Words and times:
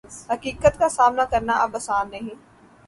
حقیقت 0.31 0.79
کا 0.79 0.89
سامنا 0.89 1.25
کرنا 1.31 1.53
اب 1.63 1.75
آسان 1.75 2.09
نہیں 2.11 2.35